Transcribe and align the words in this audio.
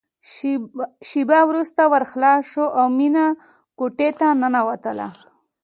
شېبه 1.09 1.39
وروسته 1.49 1.81
ور 1.91 2.03
خلاص 2.11 2.43
شو 2.51 2.65
او 2.79 2.85
مينه 2.97 3.25
کوټې 3.79 4.09
ته 4.19 4.27
ننوتله 4.41 5.07